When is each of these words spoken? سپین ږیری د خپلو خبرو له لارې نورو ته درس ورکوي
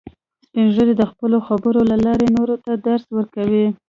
سپین 0.45 0.67
ږیری 0.73 0.93
د 0.97 1.03
خپلو 1.11 1.37
خبرو 1.47 1.81
له 1.91 1.97
لارې 2.05 2.27
نورو 2.37 2.55
ته 2.65 2.71
درس 2.87 3.03
ورکوي 3.17 3.65